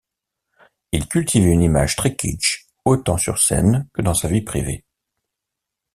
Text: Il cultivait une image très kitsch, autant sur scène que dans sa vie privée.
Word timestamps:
Il 0.91 1.07
cultivait 1.07 1.51
une 1.51 1.61
image 1.61 1.95
très 1.95 2.15
kitsch, 2.15 2.65
autant 2.85 3.19
sur 3.19 3.37
scène 3.39 3.87
que 3.93 4.01
dans 4.01 4.15
sa 4.15 4.29
vie 4.29 4.41
privée. 4.41 4.83